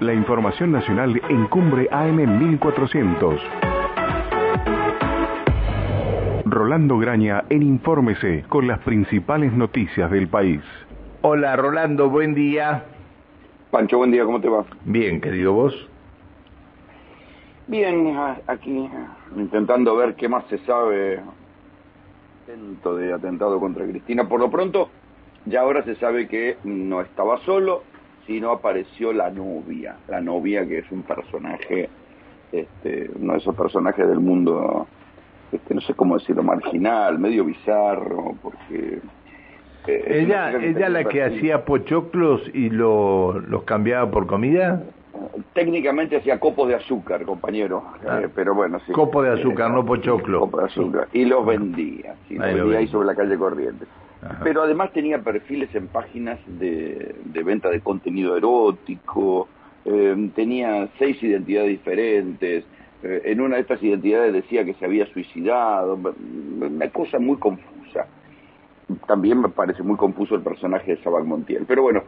[0.00, 3.40] La información nacional en Cumbre AM 1400.
[6.44, 10.60] Rolando Graña en Infórmese con las principales noticias del país.
[11.22, 12.84] Hola Rolando, buen día.
[13.72, 14.64] Pancho, buen día, ¿cómo te va?
[14.84, 15.88] Bien, querido vos.
[17.66, 18.88] Bien, aquí
[19.36, 21.20] intentando ver qué más se sabe
[22.46, 24.28] intento de atentado contra Cristina.
[24.28, 24.90] Por lo pronto,
[25.44, 27.82] ya ahora se sabe que no estaba solo,
[28.28, 29.96] sino apareció la novia.
[30.06, 31.88] La novia que es un personaje,
[32.52, 34.86] este, uno de esos personajes del mundo,
[35.50, 39.00] este, no sé cómo decirlo, marginal, medio bizarro, porque...
[39.86, 44.84] Eh, ¿Ella, ella la que hacía pochoclos y lo, los cambiaba por comida?
[45.52, 48.20] técnicamente hacía copos de azúcar, compañero, ah.
[48.22, 48.92] eh, pero bueno, sí.
[48.92, 50.40] Copo de azúcar, no pochoclo.
[50.40, 51.08] Copo de azúcar.
[51.12, 53.88] Y los vendía, sí, los vendía ahí sobre la calle Corrientes.
[54.42, 57.14] Pero además tenía perfiles en páginas de,
[57.44, 59.48] venta de contenido erótico,
[59.84, 62.64] eh, tenía seis identidades diferentes,
[63.02, 65.98] eh, en una de estas identidades decía que se había suicidado,
[66.60, 68.06] una cosa muy confusa.
[69.06, 71.64] También me parece muy confuso el personaje de Sabal Montiel.
[71.66, 72.02] Pero bueno,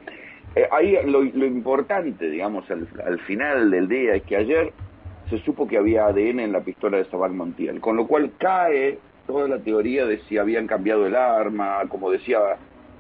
[0.55, 4.73] eh, ahí lo, importante, digamos, al, final del día es que ayer
[5.29, 8.99] se supo que había ADN en la pistola de Sabal Montiel, con lo cual cae
[9.31, 12.39] toda la teoría de si habían cambiado el arma, como decía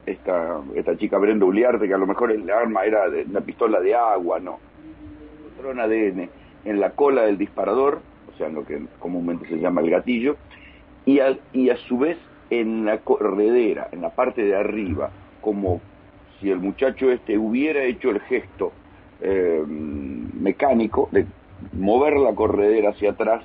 [0.06, 3.80] esta, esta chica Brenda Uliarte, que a lo mejor el arma era de una pistola
[3.80, 4.58] de agua, no.
[5.44, 6.30] Encontraron ADN
[6.64, 8.00] en la cola del disparador,
[8.32, 10.36] o sea, en lo que comúnmente se llama el gatillo,
[11.04, 12.18] y a, y a su vez
[12.50, 15.80] en la corredera, en la parte de arriba, como
[16.40, 18.72] si el muchacho este hubiera hecho el gesto
[19.20, 21.26] eh, mecánico de
[21.72, 23.42] mover la corredera hacia atrás,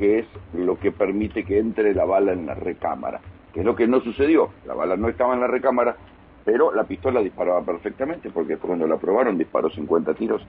[0.00, 3.20] que es lo que permite que entre la bala en la recámara,
[3.52, 4.48] que es lo que no sucedió.
[4.66, 5.94] La bala no estaba en la recámara,
[6.42, 10.40] pero la pistola disparaba perfectamente, porque cuando la probaron disparó 50 tiros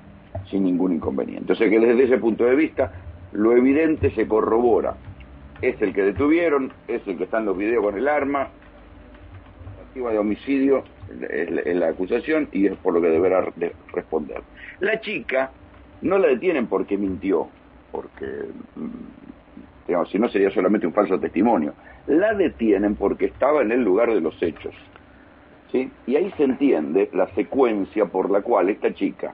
[0.49, 1.51] sin ningún inconveniente.
[1.51, 2.93] O sea que desde ese punto de vista,
[3.33, 4.95] lo evidente se corrobora.
[5.61, 8.47] Es el que detuvieron, es el que está en los videos con el arma,
[9.93, 10.85] de homicidio
[11.29, 13.45] es la acusación y es por lo que deberá
[13.91, 14.41] responder.
[14.79, 15.51] La chica
[16.01, 17.49] no la detienen porque mintió,
[17.91, 18.45] porque
[18.77, 19.20] mm,
[20.09, 21.73] si no sería solamente un falso testimonio.
[22.07, 24.73] La detienen porque estaba en el lugar de los hechos.
[25.73, 29.33] Y ahí se entiende la secuencia por la cual esta chica,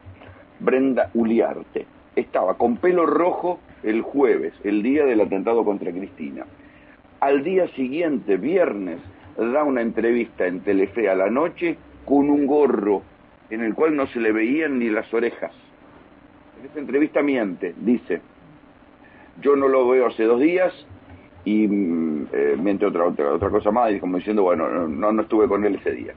[0.59, 6.45] Brenda Uliarte, estaba con pelo rojo el jueves, el día del atentado contra Cristina.
[7.19, 8.99] Al día siguiente, viernes,
[9.35, 13.01] da una entrevista en Telefe a la noche con un gorro
[13.49, 15.51] en el cual no se le veían ni las orejas.
[16.59, 18.21] En esa entrevista miente, dice,
[19.41, 20.73] yo no lo veo hace dos días
[21.45, 25.21] y mm, eh, miente otra, otra, otra cosa más, y como diciendo, bueno, no, no
[25.21, 26.13] estuve con él ese día.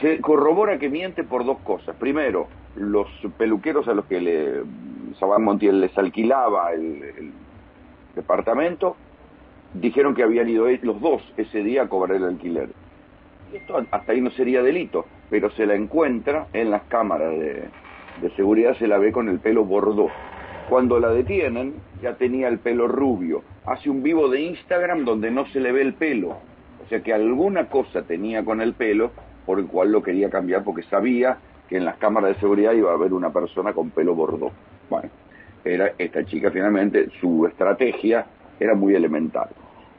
[0.00, 1.94] Se corrobora que miente por dos cosas.
[1.96, 3.08] Primero, los
[3.38, 4.62] peluqueros a los que le,
[5.18, 7.32] Sabán Montiel les alquilaba el
[8.16, 8.96] departamento
[9.74, 12.70] dijeron que habían ido los dos ese día a cobrar el alquiler.
[13.52, 17.68] esto hasta ahí no sería delito, pero se la encuentra en las cámaras de,
[18.36, 20.08] seguridad, se la ve con el pelo bordó.
[20.68, 23.42] Cuando la detienen, ya tenía el pelo rubio.
[23.66, 26.30] Hace un vivo de Instagram donde no se le ve el pelo.
[26.84, 29.10] O sea que alguna cosa tenía con el pelo
[29.46, 31.38] por el cual lo quería cambiar porque sabía
[31.68, 34.50] que en las cámaras de seguridad iba a haber una persona con pelo bordó.
[34.88, 35.10] Bueno,
[35.64, 38.26] era esta chica finalmente, su estrategia
[38.60, 39.48] era muy elemental.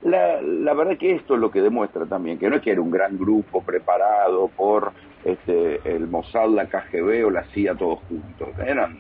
[0.03, 2.81] La, la verdad que esto es lo que demuestra también, que no es que era
[2.81, 4.91] un gran grupo preparado por
[5.23, 8.99] este, el Mossad, la KGB o la CIA todos juntos, eran,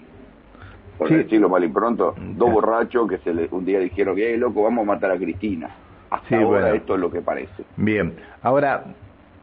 [0.97, 4.63] por decirlo mal y pronto, dos borrachos que se le, un día dijeron, que loco,
[4.63, 5.69] vamos a matar a Cristina.
[6.09, 7.63] Hasta ahora esto es lo que parece.
[7.75, 8.85] Bien, ahora,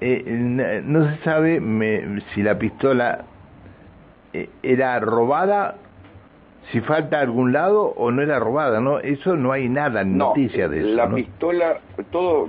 [0.00, 1.60] eh, no se sabe
[2.34, 3.24] si la pistola
[4.32, 5.76] eh, era robada
[6.70, 8.98] si falta algún lado o no era robada, ¿no?
[9.00, 10.88] Eso no hay nada, noticia de eso.
[10.96, 11.80] La pistola,
[12.10, 12.48] todo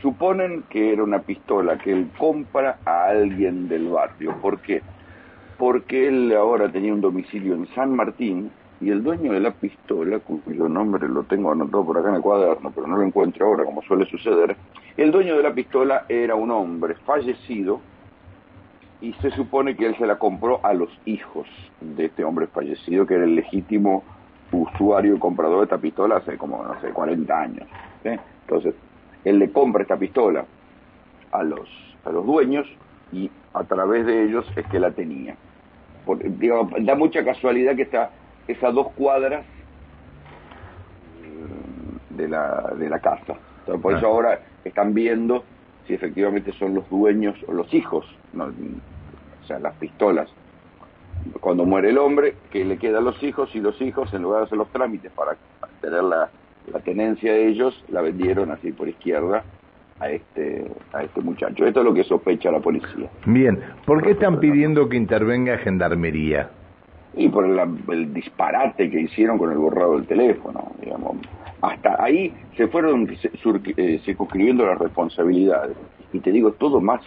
[0.00, 4.34] suponen que era una pistola que él compra a alguien del barrio.
[4.40, 4.82] ¿Por qué?
[5.60, 10.18] Porque él ahora tenía un domicilio en San Martín y el dueño de la pistola,
[10.20, 13.66] cuyo nombre lo tengo anotado por acá en el cuaderno, pero no lo encuentro ahora,
[13.66, 14.56] como suele suceder,
[14.96, 17.82] el dueño de la pistola era un hombre fallecido
[19.02, 21.46] y se supone que él se la compró a los hijos
[21.82, 24.02] de este hombre fallecido, que era el legítimo
[24.52, 27.68] usuario y comprador de esta pistola hace como, no sé, 40 años.
[28.02, 28.74] Entonces,
[29.26, 30.42] él le compra esta pistola
[31.32, 31.68] a los,
[32.06, 32.66] a los dueños
[33.12, 35.36] y a través de ellos es que la tenía.
[36.16, 38.10] Da mucha casualidad que está
[38.48, 39.44] esas dos cuadras
[41.22, 43.36] mm, de la, de la casa.
[43.80, 44.10] por eso ah.
[44.10, 45.44] ahora están viendo
[45.86, 50.28] si efectivamente son los dueños o los hijos, o sea, las pistolas
[51.40, 54.46] cuando muere el hombre, que le quedan los hijos y los hijos, en lugar de
[54.46, 55.36] hacer los trámites para
[55.80, 56.30] tener la,
[56.84, 59.44] tenencia de ellos, la vendieron así por izquierda
[60.00, 61.66] a este, a este muchacho.
[61.66, 63.08] Esto es lo que sospecha la policía.
[63.26, 66.50] Bien, ¿por qué están pidiendo que intervenga Gendarmería?
[67.14, 71.16] Y por el, disparate que hicieron con el borrado del teléfono, digamos.
[71.60, 75.76] Hasta ahí se fueron eh, circunscribiendo las responsabilidades.
[76.12, 77.02] Y te digo, todo más,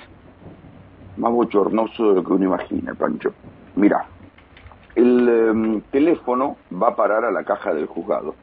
[1.18, 3.34] más bochornoso de lo que uno imagina, Pancho.
[3.76, 4.06] Mira,
[4.96, 8.36] el em, teléfono va a parar a la caja del juzgado.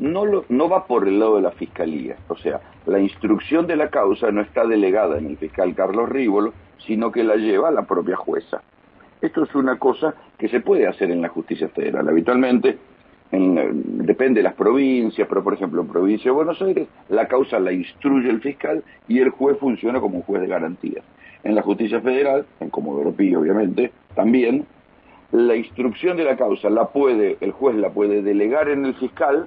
[0.00, 2.16] No, lo, no va por el lado de la fiscalía.
[2.28, 6.52] O sea, la instrucción de la causa no está delegada en el fiscal Carlos Rívolo,
[6.78, 8.62] sino que la lleva la propia jueza.
[9.20, 12.08] Esto es una cosa que se puede hacer en la justicia federal.
[12.08, 12.78] Habitualmente,
[13.32, 17.60] eh, depende de las provincias, pero por ejemplo en provincia de Buenos Aires, la causa
[17.60, 21.02] la instruye el fiscal y el juez funciona como un juez de garantía.
[21.44, 24.66] En la justicia federal, en Comodoro Pi obviamente, también,
[25.32, 29.46] la instrucción de la causa la puede, el juez la puede delegar en el fiscal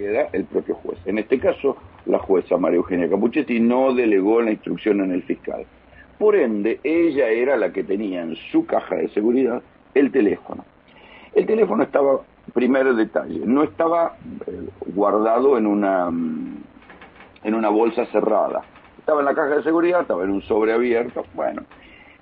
[0.00, 0.98] queda el propio juez.
[1.04, 1.76] En este caso,
[2.06, 5.66] la jueza María Eugenia Capuchetti no delegó la instrucción en el fiscal.
[6.18, 9.62] Por ende, ella era la que tenía en su caja de seguridad
[9.94, 10.64] el teléfono.
[11.34, 12.20] El teléfono estaba,
[12.54, 14.16] primer detalle, no estaba
[14.46, 16.62] eh, guardado en una, mm,
[17.44, 18.62] en una bolsa cerrada.
[18.98, 21.24] Estaba en la caja de seguridad, estaba en un sobre abierto.
[21.34, 21.62] Bueno,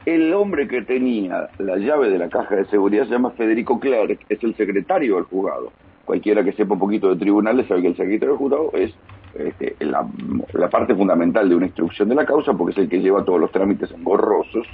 [0.05, 4.21] el hombre que tenía la llave de la caja de seguridad se llama Federico Clerc,
[4.29, 5.73] es el secretario del juzgado.
[6.09, 8.95] Cualquiera que sepa un poquito de tribunales sabe que el secretario del juzgado es
[9.35, 13.27] este, la, parte fundamental de una instrucción de la causa porque es el que lleva
[13.27, 14.67] todos los trámites engorrosos,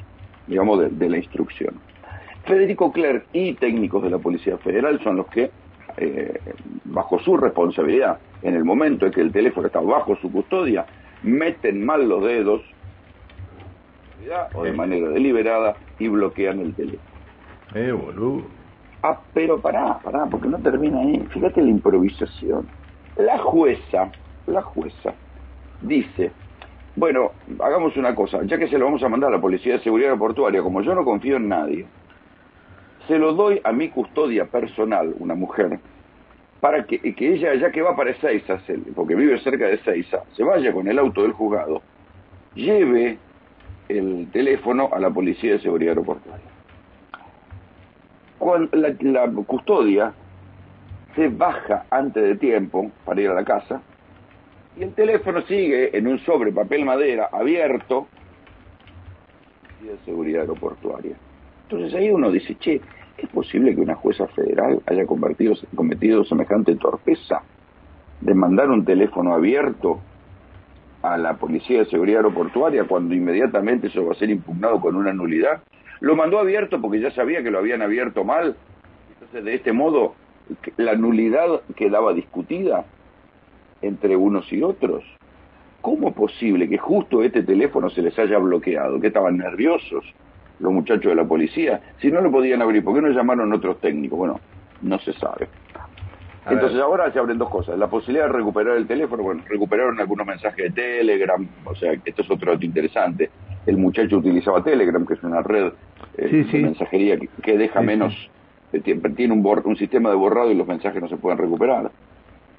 [0.47, 1.75] digamos, de, la instrucción.
[2.45, 5.51] Federico Clerc y técnicos de la Policía Federal son los que,
[5.97, 6.39] eh,
[6.85, 10.87] bajo su responsabilidad, en el momento en que el teléfono está bajo su custodia,
[11.25, 12.63] meten mal los dedos
[14.55, 17.03] o de manera deliberada y bloquean el teléfono.
[17.75, 18.64] Eh, boludo.
[19.07, 21.23] Ah, pero pará, pará, porque no termina ahí.
[21.29, 22.67] Fíjate la improvisación.
[23.19, 24.11] La jueza,
[24.47, 25.13] la jueza,
[25.83, 26.33] dice,
[26.97, 29.81] bueno, hagamos una cosa, ya que se lo vamos a mandar a la Policía de
[29.81, 31.85] Seguridad Aeroportuaria, como yo no confío en nadie,
[33.07, 35.81] se lo doy a mi custodia personal, una mujer,
[36.61, 38.59] para que, que ella, ya que va para Ezeiza,
[38.97, 41.83] porque vive cerca de Ezeiza, se vaya con el auto del juzgado,
[42.55, 43.19] lleve
[43.91, 46.54] el teléfono a la Policía de Seguridad Aeroportuaria.
[48.39, 48.95] Cuando la,
[49.47, 50.13] custodia
[51.15, 53.81] se baja antes de tiempo para ir a la casa
[54.77, 58.09] y el teléfono sigue en un sobre papel madera abierto
[59.81, 61.17] de seguridad aeroportuaria.
[61.65, 62.81] Entonces ahí uno dice, che,
[63.17, 67.43] ¿es posible que una jueza federal haya cometido semejante torpeza
[68.21, 70.01] de mandar un teléfono abierto
[71.05, 75.13] a la Policía de Seguridad Aeroportuaria cuando inmediatamente eso va a ser impugnado con una
[75.13, 75.63] nulidad?
[76.05, 78.55] Lo mandó abierto porque ya sabía que lo habían abierto mal.
[79.15, 80.15] Entonces, de este modo,
[80.77, 82.85] la nulidad quedaba discutida
[83.81, 85.03] entre unos y otros.
[85.81, 89.01] ¿Cómo es posible que justo este teléfono se les haya bloqueado?
[89.01, 90.05] ¿Que estaban nerviosos
[90.61, 91.81] los muchachos de la policía?
[92.03, 94.19] Si no lo podían abrir, ¿por qué no llamaron otros técnicos?
[94.19, 94.41] Bueno,
[94.83, 95.49] no se sabe.
[96.47, 97.79] Entonces ahora se abren dos cosas.
[97.79, 102.21] La posibilidad de recuperar el teléfono, bueno, recuperaron algunos mensajes de Telegram, o sea, esto
[102.21, 103.31] es otro dato interesante.
[103.67, 105.73] El muchacho utilizaba Telegram, que es una red
[106.19, 108.15] eh, de mensajería que, deja menos,
[108.73, 111.91] eh, tiene un, un sistema de borrado y los mensajes no se pueden recuperar.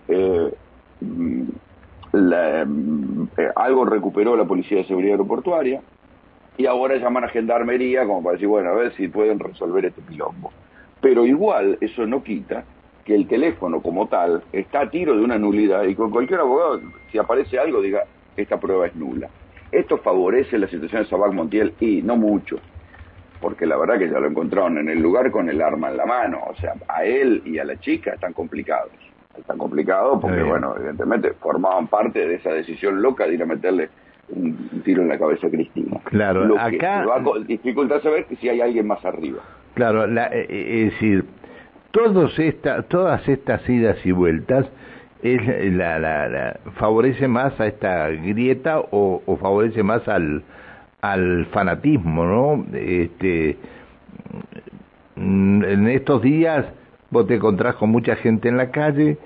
[0.07, 0.51] Eh,
[1.01, 1.43] mm,
[3.55, 5.81] algo recuperó la Policía de Seguridad Aeroportuaria
[6.57, 10.01] y ahora llaman a Gendarmería como para decir, bueno, a ver si pueden resolver este
[10.01, 10.51] pilombo.
[11.01, 12.63] Pero igual eso no quita
[13.03, 16.81] que el teléfono como tal está a tiro de una nulidad y con cualquier abogado,
[17.11, 18.03] si aparece algo, diga,
[18.35, 19.29] esta prueba es nula.
[19.71, 22.57] Esto favorece la situación de Sabac Montiel y no mucho,
[23.41, 26.05] porque la verdad que ya lo encontraron en el lugar con el arma en la
[26.05, 28.91] mano, o sea, a él y a la chica están complicados.
[29.37, 33.89] Están complicados porque, bueno, evidentemente formaban parte de esa decisión loca de ir a meterle
[34.29, 35.99] un tiro en la cabeza a Cristina.
[36.05, 37.01] Claro, Lo acá...
[37.01, 39.39] Que va a dificultar saber si hay alguien más arriba.
[39.73, 41.25] Claro, la, eh, eh, es decir,
[41.91, 44.65] todos esta, todas estas idas y vueltas
[45.25, 50.43] es la, la, favorece más a esta grieta o, favorece más al,
[51.51, 52.65] fanatismo, ¿no?
[52.73, 53.57] Este,
[55.15, 56.65] en estos días
[57.09, 59.17] vos te encontrás con mucha gente en la calle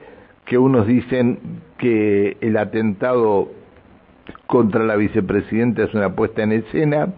[0.46, 1.40] que unos dicen
[1.78, 3.50] que el atentado
[4.48, 7.14] contra la vicepresidenta es una puesta en escena,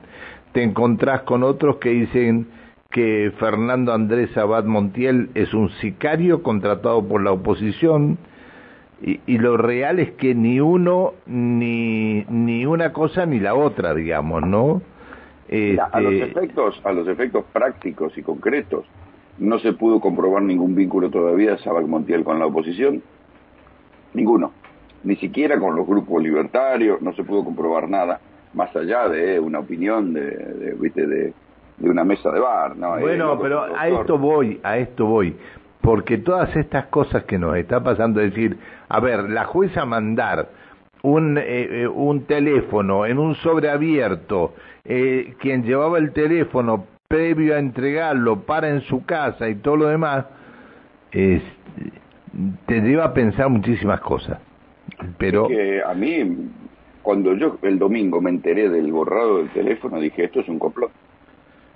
[0.53, 2.47] te encontrás con otros que dicen
[2.89, 8.17] que Fernando Andrés Abad Montiel es un sicario contratado por la oposición
[9.03, 14.45] y, lo real es que ni uno ni, ni una cosa ni la otra, digamos,
[14.45, 14.81] ¿no?
[15.91, 18.85] a los este, efectos, a los efectos prácticos y concretos,
[19.39, 23.01] no se pudo comprobar ningún vínculo todavía de Sabac Montiel con la oposición,
[24.13, 24.53] ninguno,
[25.03, 28.21] ni siquiera con los grupos libertarios, no se pudo comprobar nada,
[28.53, 31.33] más allá de una opinión de, de,
[31.77, 32.77] de, una mesa de bar.
[32.77, 32.99] ¿no?
[32.99, 35.35] Bueno, pero a esto voy, a esto voy,
[35.81, 38.57] porque todas estas cosas que nos está pasando, es decir,
[38.87, 40.49] a ver, la jueza mandar
[41.01, 41.43] un, eh,
[41.83, 44.53] eh, un teléfono en un sobreabierto,
[44.85, 49.87] eh, quien llevaba el teléfono previo a entregarlo para en su casa y todo lo
[49.87, 50.25] demás,
[51.11, 51.41] es,
[52.67, 54.39] te lleva a pensar muchísimas cosas.
[55.17, 56.49] Pero que a mí,
[57.01, 60.91] cuando yo el domingo me enteré del borrado del teléfono, dije, esto es un complot.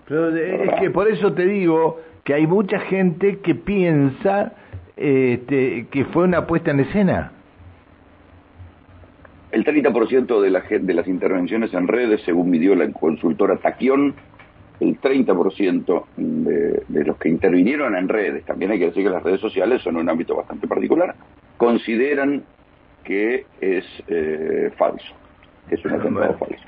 [0.08, 4.54] Pero es que por eso te digo que hay mucha gente que piensa
[4.98, 7.32] este, que fue una puesta en escena.
[9.52, 14.16] El 30% de, de las intervenciones en redes, según midió la consultora Taquión,
[14.80, 19.24] el 30% de, de los que intervinieron en redes, también hay que decir que las
[19.24, 21.16] redes sociales son un ámbito bastante particular,
[21.56, 22.44] consideran
[23.06, 25.14] que es eh, falso,
[25.68, 26.64] que es un atentado falso.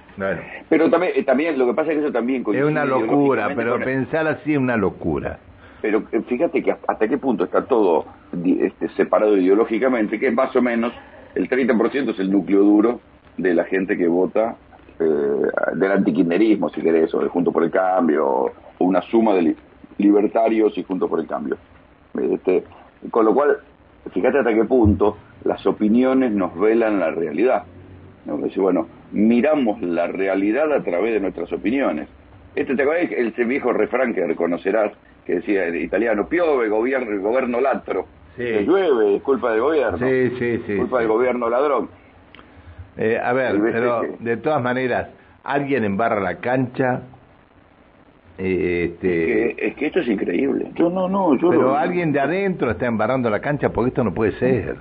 [0.69, 3.79] Pero también, eh, también, lo que pasa es que eso también Es una locura, pero
[3.79, 5.39] pensar así es una locura.
[5.81, 10.61] Pero eh, fíjate que hasta qué punto está todo este, separado ideológicamente, que más o
[10.61, 10.93] menos
[11.35, 12.99] el 30% es el núcleo duro
[13.37, 14.55] de la gente que vota
[14.99, 15.03] eh,
[15.75, 19.55] del antiquinerismo, si querés, o de Junto por el Cambio, o una suma de
[19.99, 21.57] libertarios y Junto por el Cambio.
[22.19, 22.63] Este,
[23.11, 23.57] con lo cual,
[24.11, 27.63] fíjate hasta qué punto las opiniones nos velan la realidad.
[28.27, 28.37] ¿No?
[28.61, 32.07] bueno, miramos la realidad a través de nuestras opiniones.
[32.55, 34.91] Este te ese viejo refrán que reconocerás
[35.25, 38.05] que decía en italiano, piove, gobierno, gobierno latro.
[38.35, 38.43] Sí.
[38.65, 39.97] llueve, es culpa del gobierno.
[39.97, 40.77] Sí, sí, sí.
[40.77, 41.89] Culpa del gobierno ladrón.
[42.97, 45.09] Eh, a ver, pero de todas maneras,
[45.43, 47.01] alguien embarra la cancha.
[48.37, 49.67] Eh, este...
[49.67, 50.71] es, que, esto es increíble.
[50.75, 54.13] Yo no, no, yo Pero alguien de adentro está embarrando la cancha porque esto no
[54.13, 54.77] puede ser.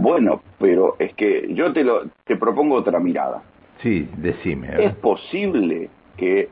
[0.00, 3.42] Bueno, pero es que yo te lo te propongo otra mirada.
[3.82, 4.68] Sí, decime.
[4.78, 6.48] ¿Es posible que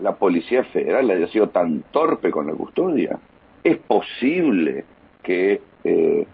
[0.00, 3.18] la Policía Federal haya sido tan torpe con la custodia?
[3.64, 4.84] ¿Es posible
[5.24, 6.26] que eh,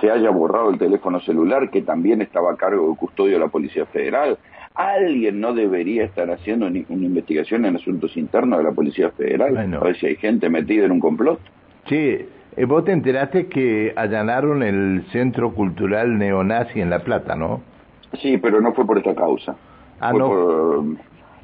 [0.00, 3.48] se haya borrado el teléfono celular que también estaba a cargo de custodio de la
[3.48, 4.38] Policía Federal?
[4.74, 9.74] ¿Alguien no debería estar haciendo una investigación en asuntos internos de la Policía Federal?
[9.74, 11.40] A ver si hay gente metida en un complot.
[11.86, 12.26] Sí,
[12.66, 17.60] vos te enteraste que allanaron el Centro Cultural Neonazi en La Plata, ¿no?
[18.20, 19.56] Sí, pero no fue por esta causa.
[20.00, 20.96] Ah, no.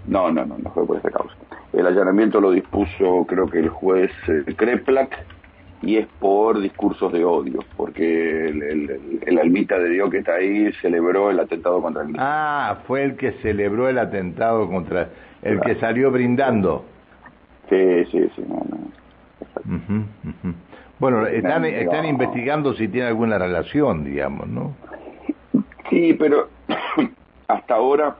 [0.07, 1.35] No, no, no, no fue por esta causa.
[1.73, 5.25] El allanamiento lo dispuso, creo que el juez eh, Kreplak,
[5.83, 11.31] y es por discursos de odio, porque el, almita de Dios que está ahí celebró
[11.31, 15.11] el atentado contra el Ah, fue el que celebró el atentado contra
[15.43, 16.85] el que salió brindando.
[17.69, 20.55] Sí, sí, sí, no, no.
[20.99, 24.75] Bueno, están, están investigando si tiene alguna relación, digamos, ¿no?
[25.91, 26.49] Sí, pero
[27.49, 28.17] hasta ahora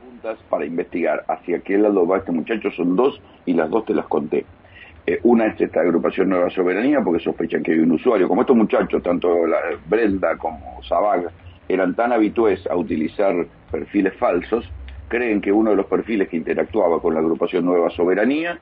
[0.00, 3.94] preguntas para investigar hacia qué lado va este muchacho son dos y las dos te
[3.94, 4.44] las conté.
[5.06, 8.28] Eh, una es esta agrupación Nueva Soberanía porque sospechan que hay un usuario.
[8.28, 9.58] Como estos muchachos, tanto la,
[9.88, 11.30] Brenda como Zabag,
[11.68, 13.34] eran tan habitués a utilizar
[13.70, 14.68] perfiles falsos,
[15.08, 18.58] creen que uno de los perfiles que interactuaba con la agrupación Nueva Soberanía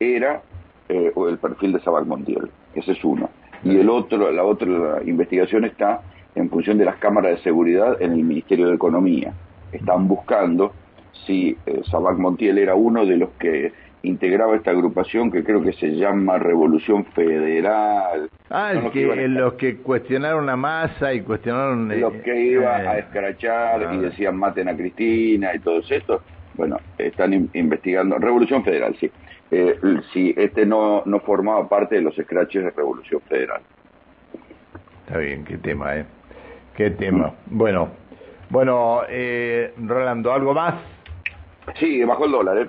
[0.00, 0.42] era
[0.88, 2.50] eh, o el perfil de Montiel.
[2.74, 3.30] Ese es uno.
[3.62, 6.02] Y el otro, la otra investigación está
[6.34, 9.32] en función de las cámaras de seguridad en el Ministerio de Economía.
[9.72, 10.72] Están buscando
[11.26, 13.72] si eh, Sabac Montiel era uno de los que
[14.02, 18.28] integraba esta agrupación que creo que se llama Revolución Federal.
[18.50, 21.88] Ah, el que, los que cuestionaron a masa y cuestionaron...
[21.98, 24.00] Los eh, que iban a escrachar y ah.
[24.02, 26.20] decían maten a Cristina y todo eso.
[26.54, 28.18] Bueno, están investigando.
[28.18, 29.10] Revolución Federal, sí
[29.50, 29.78] eh,
[30.12, 33.60] si este no, no formaba parte de los scratches de Revolución Federal.
[35.06, 36.06] Está bien, qué tema, ¿eh?
[36.76, 37.34] Qué tema.
[37.46, 37.58] Mm.
[37.58, 37.88] Bueno,
[38.50, 40.74] bueno, eh, Rolando, ¿algo más?
[41.78, 42.68] Sí, bajó el dólar, ¿eh?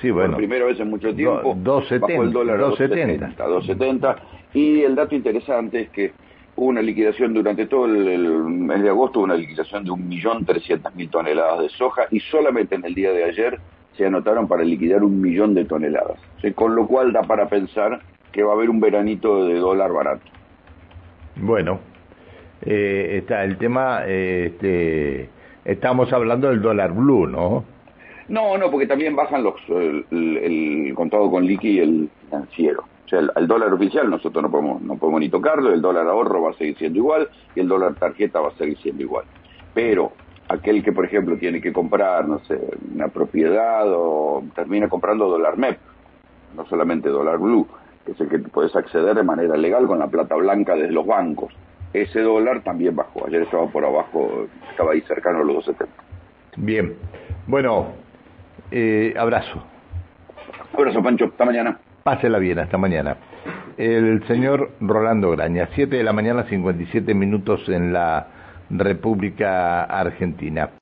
[0.00, 0.32] Sí, bueno.
[0.32, 1.54] Por primera vez en mucho tiempo.
[1.56, 2.06] 270.
[2.06, 3.44] Bajó el dólar 270.
[3.44, 4.16] 270.
[4.52, 6.12] Y el dato interesante es que
[6.60, 11.70] hubo una liquidación durante todo el, mes de agosto, una liquidación de 1.300.000 toneladas de
[11.70, 13.58] soja y solamente en el día de ayer
[13.96, 16.18] se anotaron para liquidar un millón de toneladas.
[16.54, 18.00] con lo cual da para pensar
[18.30, 20.22] que va a haber un veranito de dólar barato.
[21.36, 21.80] Bueno,
[22.66, 25.30] eh, está el tema, eh, este,
[25.64, 27.64] estamos hablando del dólar blue, ¿no?
[28.28, 29.54] No, no, porque también bajan los
[30.10, 32.84] el, contado con liqui y el financiero.
[33.10, 36.42] O sea, el, dólar oficial nosotros no podemos, no podemos ni tocarlo, el dólar ahorro
[36.42, 39.24] va a seguir siendo igual y el dólar tarjeta va a seguir siendo igual.
[39.74, 40.12] Pero
[40.48, 42.56] aquel que, por ejemplo, tiene que comprar, no sé,
[42.94, 45.76] una propiedad o termina comprando dólar MEP,
[46.54, 47.66] no solamente dólar blue,
[48.06, 51.04] que es el que puedes acceder de manera legal con la plata blanca desde los
[51.04, 51.52] bancos.
[51.92, 53.26] Ese dólar también bajó.
[53.26, 55.86] Ayer estaba por abajo, estaba ahí cercano a los 2.70.
[56.58, 56.94] Bien.
[57.48, 57.88] Bueno,
[58.70, 59.64] eh, abrazo.
[60.72, 61.24] Abrazo, Pancho.
[61.24, 61.80] Hasta mañana.
[62.02, 63.16] Pásela bien, hasta mañana.
[63.76, 68.26] El señor Rolando Graña, 7 de la mañana, 57 minutos en la
[68.70, 70.70] República Argentina.